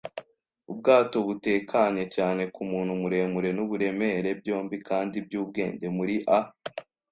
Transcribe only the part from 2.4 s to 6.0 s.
kumuntu muremure n'uburemere, byombi kandi byubwenge